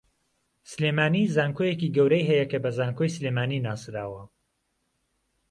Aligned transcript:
سلێمانی 0.71 1.31
زانکۆیەکی 1.35 1.93
گەورەی 1.95 2.27
ھەیە 2.29 2.45
کە 2.51 2.57
بە 2.63 2.69
زانکۆی 2.77 3.13
سلێمانی 3.15 3.63
ناسراوە 3.67 4.23